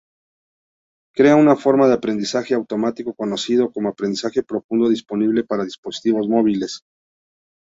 [1.13, 6.81] Crea una forma de aprendizaje automático conocido como aprendizaje profundo disponible para dispositivos móviles.